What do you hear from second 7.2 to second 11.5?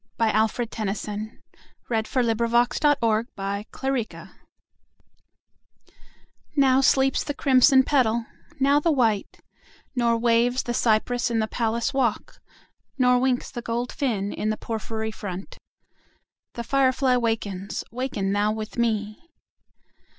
the crimson petal, now the white; Nor waves the cypress in the